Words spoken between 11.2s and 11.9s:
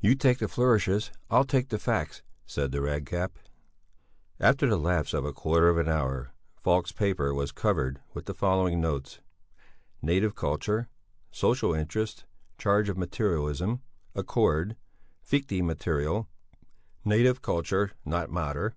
Social